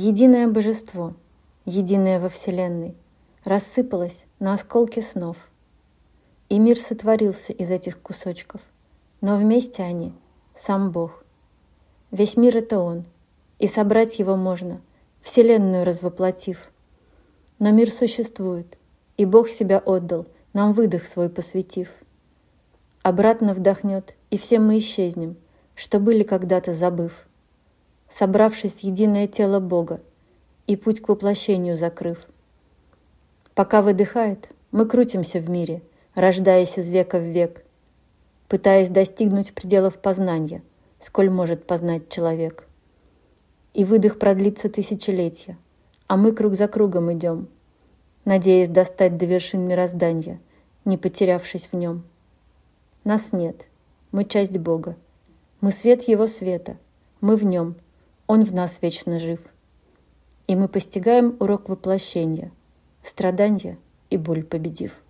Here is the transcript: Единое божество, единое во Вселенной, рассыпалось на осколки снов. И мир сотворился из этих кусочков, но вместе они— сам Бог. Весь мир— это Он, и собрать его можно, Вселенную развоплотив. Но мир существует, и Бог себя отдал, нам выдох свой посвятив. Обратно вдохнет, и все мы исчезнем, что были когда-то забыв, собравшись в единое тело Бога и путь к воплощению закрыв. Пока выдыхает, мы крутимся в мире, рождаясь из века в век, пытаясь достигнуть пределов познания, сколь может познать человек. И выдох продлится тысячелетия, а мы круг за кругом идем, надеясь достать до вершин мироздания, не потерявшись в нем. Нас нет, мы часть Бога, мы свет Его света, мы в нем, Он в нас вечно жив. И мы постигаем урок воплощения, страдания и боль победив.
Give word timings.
Единое 0.00 0.46
божество, 0.46 1.14
единое 1.64 2.20
во 2.20 2.28
Вселенной, 2.28 2.94
рассыпалось 3.44 4.26
на 4.38 4.52
осколки 4.52 5.00
снов. 5.00 5.36
И 6.48 6.60
мир 6.60 6.78
сотворился 6.78 7.52
из 7.52 7.68
этих 7.72 8.00
кусочков, 8.00 8.60
но 9.20 9.34
вместе 9.34 9.82
они— 9.82 10.12
сам 10.54 10.92
Бог. 10.92 11.24
Весь 12.12 12.36
мир— 12.36 12.56
это 12.58 12.78
Он, 12.78 13.06
и 13.58 13.66
собрать 13.66 14.20
его 14.20 14.36
можно, 14.36 14.80
Вселенную 15.20 15.84
развоплотив. 15.84 16.70
Но 17.58 17.72
мир 17.72 17.90
существует, 17.90 18.78
и 19.16 19.24
Бог 19.24 19.48
себя 19.48 19.80
отдал, 19.80 20.26
нам 20.52 20.74
выдох 20.74 21.06
свой 21.06 21.28
посвятив. 21.28 21.88
Обратно 23.02 23.52
вдохнет, 23.52 24.14
и 24.30 24.38
все 24.38 24.60
мы 24.60 24.78
исчезнем, 24.78 25.34
что 25.74 25.98
были 25.98 26.22
когда-то 26.22 26.72
забыв, 26.72 27.26
собравшись 28.08 28.74
в 28.74 28.84
единое 28.84 29.26
тело 29.26 29.60
Бога 29.60 30.00
и 30.66 30.76
путь 30.76 31.00
к 31.00 31.08
воплощению 31.08 31.76
закрыв. 31.76 32.26
Пока 33.54 33.82
выдыхает, 33.82 34.50
мы 34.70 34.86
крутимся 34.86 35.40
в 35.40 35.50
мире, 35.50 35.82
рождаясь 36.14 36.78
из 36.78 36.88
века 36.88 37.18
в 37.18 37.24
век, 37.24 37.64
пытаясь 38.48 38.88
достигнуть 38.88 39.54
пределов 39.54 39.98
познания, 39.98 40.62
сколь 41.00 41.30
может 41.30 41.66
познать 41.66 42.08
человек. 42.08 42.66
И 43.74 43.84
выдох 43.84 44.18
продлится 44.18 44.68
тысячелетия, 44.68 45.56
а 46.06 46.16
мы 46.16 46.32
круг 46.32 46.54
за 46.54 46.68
кругом 46.68 47.12
идем, 47.12 47.48
надеясь 48.24 48.68
достать 48.68 49.16
до 49.16 49.26
вершин 49.26 49.66
мироздания, 49.66 50.40
не 50.84 50.96
потерявшись 50.96 51.68
в 51.70 51.76
нем. 51.76 52.04
Нас 53.04 53.32
нет, 53.32 53.66
мы 54.12 54.24
часть 54.24 54.58
Бога, 54.58 54.96
мы 55.60 55.72
свет 55.72 56.02
Его 56.08 56.26
света, 56.26 56.76
мы 57.20 57.36
в 57.36 57.44
нем, 57.44 57.76
Он 58.28 58.44
в 58.44 58.54
нас 58.54 58.80
вечно 58.82 59.18
жив. 59.18 59.40
И 60.46 60.54
мы 60.54 60.68
постигаем 60.68 61.36
урок 61.40 61.70
воплощения, 61.70 62.52
страдания 63.02 63.78
и 64.10 64.18
боль 64.18 64.44
победив. 64.44 65.02